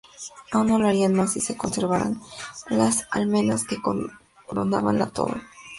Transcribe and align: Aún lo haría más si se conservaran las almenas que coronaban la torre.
Aún 0.51 0.69
lo 0.81 0.87
haría 0.87 1.09
más 1.09 1.33
si 1.33 1.39
se 1.41 1.55
conservaran 1.55 2.19
las 2.71 3.05
almenas 3.11 3.65
que 3.65 3.77
coronaban 4.47 4.97
la 4.97 5.11
torre. 5.11 5.41